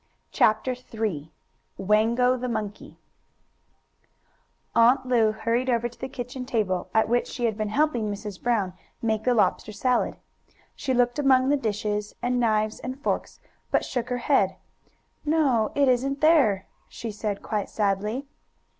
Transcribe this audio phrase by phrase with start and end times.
[0.31, 1.29] CHAPTER III
[1.77, 2.97] WANGO, THE MONKEY
[4.75, 8.41] Aunt Lu hurried over to the kitchen table, at which she had been helping Mrs.
[8.41, 10.15] Brown make the lobster salad.
[10.75, 14.55] She looked among the dishes, and knives and forks, but shook her head.
[15.23, 18.25] "No, it isn't there," she said, quite sadly.